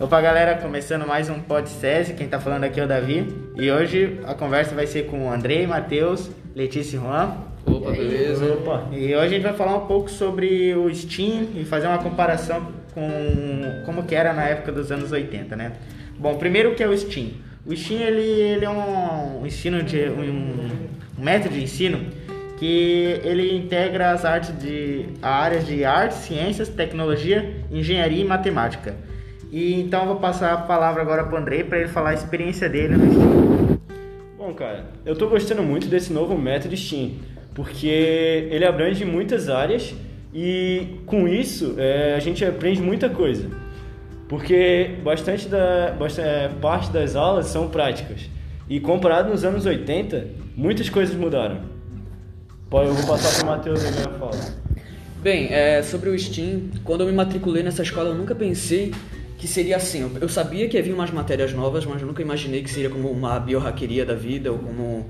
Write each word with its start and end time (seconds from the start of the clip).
Opa, 0.00 0.18
galera, 0.18 0.54
começando 0.54 1.06
mais 1.06 1.28
um 1.28 1.40
podcast. 1.40 2.14
Quem 2.14 2.26
tá 2.26 2.40
falando 2.40 2.64
aqui 2.64 2.80
é 2.80 2.84
o 2.84 2.88
Davi. 2.88 3.28
E 3.54 3.70
hoje 3.70 4.18
a 4.24 4.32
conversa 4.32 4.74
vai 4.74 4.86
ser 4.86 5.04
com 5.04 5.26
o 5.26 5.30
Andrei, 5.30 5.66
Matheus, 5.66 6.30
Letícia 6.56 6.96
e 6.96 7.00
Juan. 7.00 7.36
Opa, 7.66 7.90
beleza? 7.90 8.50
Opa. 8.54 8.88
E 8.92 9.14
hoje 9.14 9.26
a 9.26 9.28
gente 9.28 9.42
vai 9.42 9.52
falar 9.52 9.76
um 9.76 9.86
pouco 9.86 10.10
sobre 10.10 10.74
o 10.74 10.88
Steam 10.94 11.48
e 11.54 11.66
fazer 11.66 11.86
uma 11.86 11.98
comparação 11.98 12.66
com 12.94 13.82
como 13.84 14.04
que 14.04 14.14
era 14.14 14.32
na 14.32 14.44
época 14.44 14.72
dos 14.72 14.90
anos 14.90 15.12
80, 15.12 15.54
né? 15.54 15.72
Bom, 16.18 16.34
primeiro 16.38 16.70
o 16.70 16.74
que 16.74 16.82
é 16.82 16.88
o 16.88 16.96
Steam? 16.96 17.32
O 17.66 17.76
Steam 17.76 18.00
ele, 18.00 18.22
ele 18.22 18.64
é 18.64 18.70
um, 18.70 19.46
ensino 19.46 19.82
de 19.82 20.08
um, 20.08 20.70
um 21.18 21.22
método 21.22 21.54
de 21.54 21.62
ensino 21.62 22.06
que 22.58 23.20
ele 23.22 23.54
integra 23.54 24.12
as 24.12 24.24
artes 24.24 24.58
de 24.58 25.10
áreas 25.20 25.66
de 25.66 25.84
artes, 25.84 26.16
ciências, 26.20 26.70
tecnologia, 26.70 27.54
engenharia 27.70 28.22
e 28.22 28.24
matemática. 28.24 28.94
E 29.52 29.80
então 29.80 30.02
eu 30.02 30.06
vou 30.08 30.16
passar 30.16 30.52
a 30.52 30.56
palavra 30.58 31.02
agora 31.02 31.24
para 31.24 31.34
o 31.34 31.38
Andrei 31.38 31.64
para 31.64 31.78
ele 31.78 31.88
falar 31.88 32.10
a 32.10 32.14
experiência 32.14 32.68
dele 32.68 32.96
no 32.96 33.12
Steam. 33.12 33.80
Bom, 34.38 34.54
cara, 34.54 34.86
eu 35.04 35.16
tô 35.16 35.28
gostando 35.28 35.62
muito 35.62 35.88
desse 35.88 36.12
novo 36.12 36.38
método 36.38 36.76
Steam, 36.76 37.12
porque 37.54 38.48
ele 38.50 38.64
abrange 38.64 39.04
muitas 39.04 39.48
áreas 39.48 39.94
e 40.32 40.98
com 41.04 41.26
isso 41.26 41.74
é, 41.78 42.14
a 42.14 42.20
gente 42.20 42.44
aprende 42.44 42.80
muita 42.80 43.08
coisa. 43.08 43.48
Porque 44.28 44.98
bastante 45.02 45.48
da 45.48 45.90
bastante, 45.98 46.28
é, 46.28 46.48
parte 46.60 46.90
das 46.92 47.16
aulas 47.16 47.46
são 47.46 47.68
práticas. 47.68 48.30
E 48.68 48.78
comparado 48.78 49.28
nos 49.28 49.44
anos 49.44 49.66
80, 49.66 50.28
muitas 50.56 50.88
coisas 50.88 51.16
mudaram. 51.16 51.62
Eu 52.72 52.94
vou 52.94 53.06
passar 53.08 53.36
para 53.36 53.44
o 53.44 53.56
Matheus 53.56 53.84
aí 53.84 53.90
a 54.04 54.18
fala. 54.18 54.60
Bem, 55.20 55.52
é, 55.52 55.82
sobre 55.82 56.08
o 56.08 56.16
Steam, 56.16 56.70
quando 56.84 57.00
eu 57.00 57.08
me 57.08 57.12
matriculei 57.12 57.64
nessa 57.64 57.82
escola, 57.82 58.10
eu 58.10 58.14
nunca 58.14 58.32
pensei 58.32 58.92
que 59.40 59.48
seria 59.48 59.76
assim. 59.76 60.08
Eu 60.20 60.28
sabia 60.28 60.68
que 60.68 60.76
havia 60.76 60.94
umas 60.94 61.10
matérias 61.10 61.54
novas, 61.54 61.86
mas 61.86 62.02
eu 62.02 62.06
nunca 62.06 62.20
imaginei 62.20 62.62
que 62.62 62.70
seria 62.70 62.90
como 62.90 63.10
uma 63.10 63.40
biohackeria 63.40 64.04
da 64.04 64.14
vida 64.14 64.52
ou 64.52 64.58
como 64.58 65.06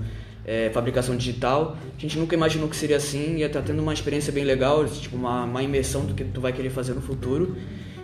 é, 0.46 0.70
fabricação 0.72 1.16
digital. 1.16 1.76
A 1.98 2.00
gente 2.00 2.16
nunca 2.16 2.36
imaginou 2.36 2.68
que 2.68 2.76
seria 2.76 2.96
assim 2.96 3.38
e 3.38 3.42
estar 3.42 3.60
tendo 3.60 3.82
uma 3.82 3.92
experiência 3.92 4.32
bem 4.32 4.44
legal, 4.44 4.86
tipo 4.86 5.16
uma, 5.16 5.42
uma 5.42 5.62
imersão 5.64 6.06
do 6.06 6.14
que 6.14 6.22
tu 6.22 6.40
vai 6.40 6.52
querer 6.52 6.70
fazer 6.70 6.94
no 6.94 7.02
futuro. 7.02 7.56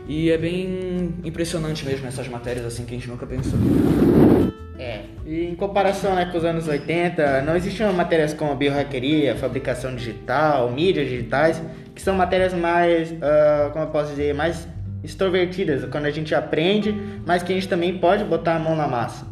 E 0.08 0.30
é 0.30 0.36
bem 0.36 1.14
impressionante 1.24 1.84
mesmo 1.84 2.08
essas 2.08 2.26
matérias 2.26 2.66
assim 2.66 2.84
que 2.84 2.92
a 2.92 2.98
gente 2.98 3.08
nunca 3.08 3.24
pensou. 3.24 3.58
É, 4.76 5.02
e 5.24 5.44
em 5.44 5.54
comparação 5.54 6.14
né, 6.16 6.26
com 6.26 6.38
os 6.38 6.44
anos 6.44 6.66
80, 6.66 7.42
não 7.42 7.56
existiam 7.56 7.92
matérias 7.92 8.34
como 8.34 8.54
biohackeria, 8.56 9.36
fabricação 9.36 9.94
digital, 9.94 10.70
mídias 10.72 11.08
digitais, 11.08 11.62
que 11.94 12.02
são 12.02 12.16
matérias 12.16 12.52
mais, 12.52 13.12
uh, 13.12 13.70
como 13.72 13.84
eu 13.84 13.88
posso 13.90 14.10
dizer, 14.10 14.34
mais 14.34 14.66
extrovertidas, 15.06 15.84
quando 15.90 16.06
a 16.06 16.10
gente 16.10 16.34
aprende, 16.34 16.94
mas 17.24 17.42
que 17.42 17.52
a 17.52 17.54
gente 17.54 17.68
também 17.68 17.96
pode 17.96 18.24
botar 18.24 18.56
a 18.56 18.58
mão 18.58 18.76
na 18.76 18.86
massa. 18.86 19.26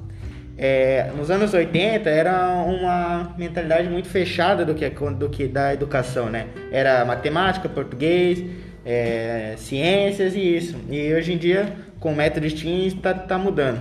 É, 0.56 1.10
nos 1.16 1.30
anos 1.30 1.52
80 1.52 2.08
era 2.08 2.48
uma 2.62 3.34
mentalidade 3.36 3.88
muito 3.88 4.08
fechada 4.08 4.64
do 4.64 4.72
que, 4.72 4.88
do 4.88 5.28
que 5.28 5.48
da 5.48 5.74
educação, 5.74 6.30
né? 6.30 6.46
Era 6.70 7.04
matemática, 7.04 7.68
português, 7.68 8.42
é, 8.84 9.54
ciências 9.56 10.36
e 10.36 10.56
isso. 10.56 10.76
E 10.88 11.12
hoje 11.12 11.32
em 11.32 11.38
dia, 11.38 11.72
com 11.98 12.12
o 12.12 12.16
método 12.16 12.48
STEAM, 12.48 12.86
está 12.86 13.12
tá 13.12 13.36
mudando. 13.36 13.80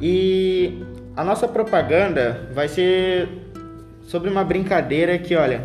E 0.00 0.80
a 1.16 1.24
nossa 1.24 1.48
propaganda 1.48 2.48
vai 2.54 2.68
ser 2.68 3.28
sobre 4.02 4.30
uma 4.30 4.44
brincadeira 4.44 5.18
que, 5.18 5.34
olha, 5.34 5.62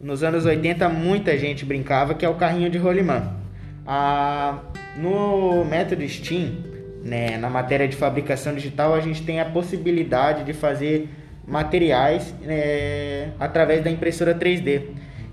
nos 0.00 0.24
anos 0.24 0.44
80 0.44 0.88
muita 0.88 1.38
gente 1.38 1.64
brincava, 1.64 2.14
que 2.14 2.24
é 2.24 2.28
o 2.28 2.34
carrinho 2.34 2.68
de 2.68 2.78
rolimã. 2.78 3.45
Ah, 3.86 4.60
no 4.96 5.64
método 5.64 6.06
STEAM, 6.08 6.64
né, 7.04 7.36
na 7.38 7.48
matéria 7.48 7.86
de 7.86 7.96
fabricação 7.96 8.54
digital, 8.54 8.94
a 8.94 9.00
gente 9.00 9.22
tem 9.22 9.40
a 9.40 9.44
possibilidade 9.44 10.44
de 10.44 10.52
fazer 10.52 11.08
materiais 11.46 12.34
é, 12.44 13.28
através 13.38 13.84
da 13.84 13.90
impressora 13.90 14.34
3D. 14.34 14.82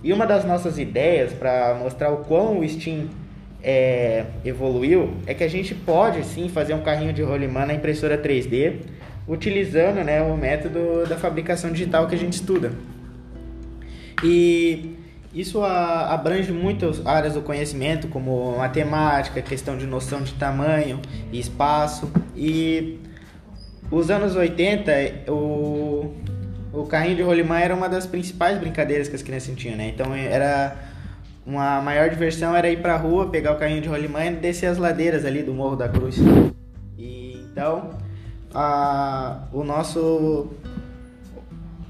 E 0.03 0.13
uma 0.13 0.27
das 0.27 0.45
nossas 0.45 0.77
ideias 0.77 1.33
para 1.33 1.75
mostrar 1.75 2.11
o 2.11 2.17
quão 2.17 2.59
o 2.59 2.69
Steam 2.69 3.07
é, 3.63 4.25
evoluiu 4.43 5.13
é 5.25 5.33
que 5.33 5.43
a 5.43 5.47
gente 5.47 5.73
pode 5.73 6.23
sim 6.25 6.49
fazer 6.49 6.73
um 6.73 6.81
carrinho 6.81 7.13
de 7.13 7.23
rolimã 7.23 7.65
na 7.65 7.73
impressora 7.73 8.17
3D 8.17 8.81
utilizando 9.27 10.03
né, 10.03 10.21
o 10.21 10.35
método 10.35 11.07
da 11.07 11.15
fabricação 11.15 11.71
digital 11.71 12.07
que 12.07 12.15
a 12.15 12.17
gente 12.17 12.33
estuda. 12.33 12.73
E 14.21 14.97
isso 15.33 15.63
abrange 15.63 16.51
muitas 16.51 17.05
áreas 17.05 17.33
do 17.33 17.41
conhecimento, 17.41 18.07
como 18.07 18.55
matemática, 18.57 19.41
questão 19.41 19.75
de 19.75 19.87
noção 19.87 20.21
de 20.21 20.33
tamanho 20.33 20.99
e 21.31 21.39
espaço. 21.39 22.11
E 22.35 22.99
os 23.89 24.11
anos 24.11 24.35
80, 24.35 25.31
o, 25.31 26.13
o 26.71 26.85
carrinho 26.85 27.15
de 27.15 27.23
rolimã 27.23 27.59
era 27.59 27.73
uma 27.73 27.89
das 27.89 28.05
principais 28.05 28.59
brincadeiras 28.59 29.07
que 29.07 29.15
as 29.15 29.23
crianças 29.23 29.55
tinham, 29.55 29.75
né? 29.75 29.87
Então 29.87 30.13
era 30.13 30.75
uma 31.45 31.81
maior 31.81 32.09
diversão 32.09 32.55
era 32.55 32.69
ir 32.69 32.81
pra 32.81 32.95
rua, 32.95 33.29
pegar 33.29 33.53
o 33.53 33.55
carrinho 33.57 33.81
de 33.81 33.89
rolimã 33.89 34.25
e 34.25 34.35
descer 34.35 34.67
as 34.67 34.77
ladeiras 34.77 35.25
ali 35.25 35.41
do 35.41 35.53
Morro 35.53 35.75
da 35.75 35.89
Cruz. 35.89 36.17
E 36.97 37.43
então 37.51 37.89
a, 38.53 39.47
o 39.51 39.63
nosso 39.63 40.47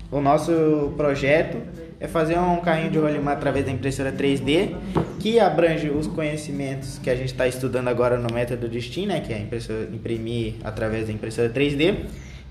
o 0.09 0.21
nosso 0.21 0.93
projeto 0.95 1.57
é 2.03 2.07
fazer 2.09 2.37
um 2.37 2.57
carrinho 2.57 2.91
de 2.91 2.99
rolimã 2.99 3.31
através 3.31 3.65
da 3.65 3.71
impressora 3.71 4.11
3D, 4.11 4.75
que 5.21 5.39
abrange 5.39 5.89
os 5.89 6.05
conhecimentos 6.05 6.99
que 7.01 7.09
a 7.09 7.15
gente 7.15 7.27
está 7.27 7.47
estudando 7.47 7.87
agora 7.87 8.17
no 8.17 8.27
método 8.33 8.67
de 8.67 8.81
Steam, 8.81 9.07
né, 9.07 9.21
que 9.21 9.31
é 9.31 9.47
imprimir 9.93 10.55
através 10.65 11.07
da 11.07 11.13
impressora 11.13 11.49
3D, 11.49 11.95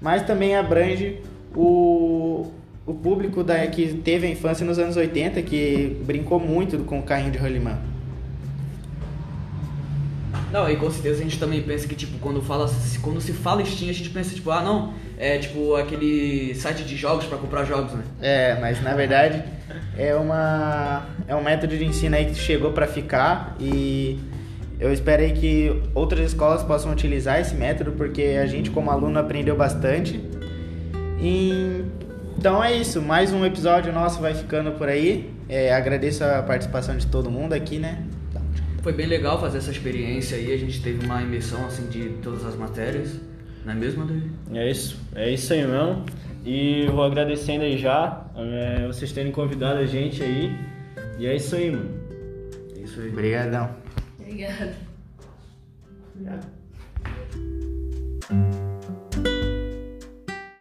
mas 0.01 0.23
também 0.23 0.57
abrange 0.57 1.19
o, 1.55 2.47
o 2.87 2.95
público 2.95 3.45
da, 3.45 3.67
que 3.67 3.93
teve 3.93 4.27
a 4.27 4.31
infância 4.31 4.65
nos 4.65 4.79
anos 4.79 4.97
80, 4.97 5.43
que 5.43 5.99
brincou 6.03 6.41
muito 6.41 6.79
com 6.79 7.01
o 7.01 7.03
carrinho 7.03 7.31
de 7.33 7.37
rolimã. 7.37 7.79
Não, 10.53 10.71
e 10.71 10.77
com 10.77 10.91
certeza 10.91 11.21
a 11.21 11.23
gente 11.25 11.39
também 11.39 11.63
pensa 11.63 11.89
que, 11.89 11.95
tipo, 11.95 12.19
quando, 12.19 12.43
fala, 12.43 12.71
quando 13.01 13.21
se 13.23 13.33
fala 13.33 13.65
Steam, 13.65 13.89
a 13.89 13.95
gente 13.95 14.11
pensa, 14.11 14.35
tipo, 14.35 14.51
ah, 14.51 14.61
não, 14.61 14.93
é 15.19 15.39
tipo 15.39 15.75
aquele 15.77 16.55
site 16.55 16.85
de 16.85 16.97
jogos 16.97 17.25
para 17.27 17.39
comprar 17.39 17.65
jogos, 17.65 17.93
né? 17.93 18.03
É, 18.21 18.59
mas 18.61 18.83
na 18.83 18.93
verdade 18.93 19.43
é, 19.97 20.15
uma, 20.15 21.07
é 21.29 21.35
um 21.35 21.43
método 21.43 21.79
de 21.79 21.85
ensino 21.85 22.17
aí 22.17 22.27
que 22.27 22.35
chegou 22.35 22.73
para 22.73 22.87
ficar 22.87 23.57
e 23.61 24.19
eu 24.81 24.93
espero 24.93 25.23
aí 25.23 25.33
que 25.33 25.81
outras 25.95 26.27
escolas 26.27 26.62
possam 26.65 26.91
utilizar 26.91 27.41
esse 27.41 27.55
método, 27.55 27.93
porque 27.93 28.37
a 28.43 28.47
gente 28.47 28.69
como 28.69 28.91
aluno 28.91 29.17
aprendeu 29.17 29.55
bastante. 29.55 30.21
E, 31.21 31.85
então 32.37 32.62
é 32.62 32.73
isso, 32.73 33.01
mais 33.01 33.33
um 33.33 33.47
episódio 33.47 33.93
nosso 33.93 34.21
vai 34.21 34.35
ficando 34.35 34.73
por 34.73 34.89
aí. 34.89 35.33
É, 35.49 35.73
agradeço 35.73 36.25
a 36.25 36.43
participação 36.43 36.97
de 36.97 37.07
todo 37.07 37.31
mundo 37.31 37.53
aqui, 37.53 37.79
né? 37.79 38.03
Foi 38.82 38.93
bem 38.93 39.06
legal 39.06 39.41
fazer 39.41 39.59
essa 39.59 39.70
experiência 39.70 40.37
aí, 40.37 40.53
a 40.53 40.56
gente 40.56 40.82
teve 40.82 41.04
uma 41.06 41.22
imersão 41.22 41.65
assim 41.66 41.87
de 41.87 42.10
todas 42.20 42.44
as 42.44 42.56
matérias, 42.56 43.20
não 43.65 43.72
é 43.72 43.76
mesmo, 43.76 44.03
André? 44.03 44.20
É 44.53 44.70
isso, 44.70 45.00
é 45.15 45.31
isso 45.31 45.53
aí 45.53 45.65
mesmo. 45.65 46.04
E 46.44 46.87
vou 46.87 47.04
agradecendo 47.04 47.62
aí 47.62 47.78
já 47.78 48.26
é, 48.34 48.87
vocês 48.88 49.12
terem 49.12 49.31
convidado 49.31 49.78
a 49.78 49.87
gente 49.87 50.22
aí. 50.22 50.53
E 51.16 51.26
é 51.26 51.37
isso 51.37 51.54
aí, 51.54 51.70
mano. 51.70 51.91
É 52.76 52.81
isso 52.81 53.00
aí. 53.00 53.09
Obrigadão. 53.10 53.70
Obrigada. 54.19 54.75
Obrigado. 56.14 56.62